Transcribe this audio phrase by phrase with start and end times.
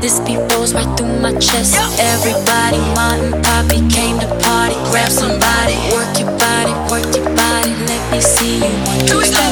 [0.00, 1.74] This beat rolls right through my chest.
[1.98, 4.76] Everybody, Martin and poppy came to party.
[4.90, 7.74] Grab somebody, work your body, work your body.
[7.86, 8.70] Let me see you.
[8.86, 9.47] One, two, three.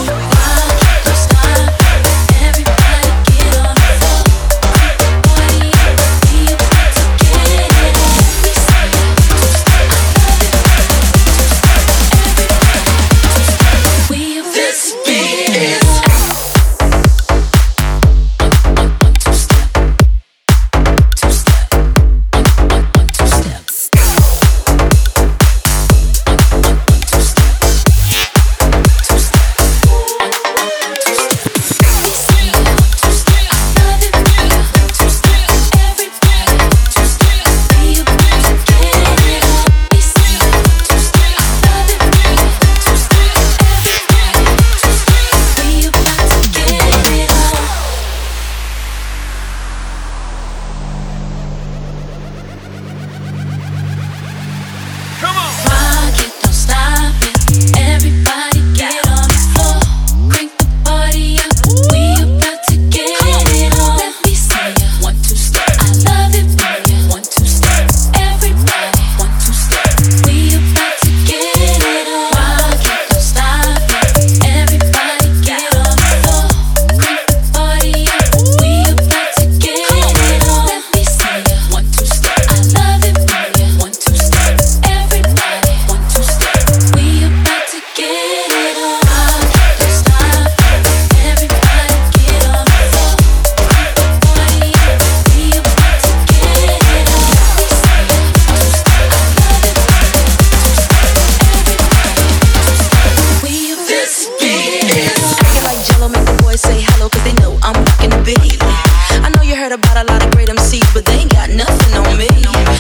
[109.77, 112.29] about a lot of great MCs, but they ain't got nothing on me.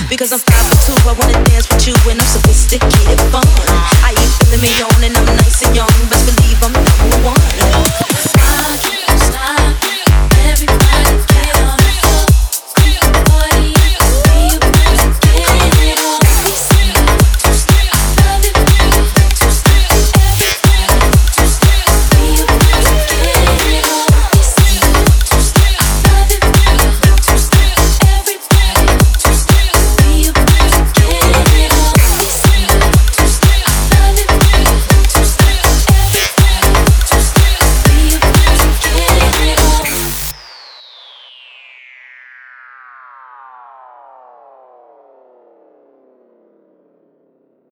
[0.08, 3.44] Because I'm five for two, I wanna dance with you, and I'm sophisticated fun.
[4.00, 4.95] I feeling me, lemon